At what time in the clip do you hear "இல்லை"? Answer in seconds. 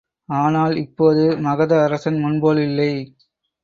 2.61-2.91